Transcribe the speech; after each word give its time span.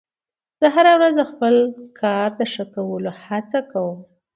زه 0.59 0.67
هره 0.75 0.91
ورځ 0.97 1.13
د 1.17 1.23
خپل 1.31 1.55
کار 1.99 2.27
د 2.39 2.41
ښه 2.53 2.63
کولو 2.73 3.11
هڅه 3.25 3.59
کوم 3.71 3.97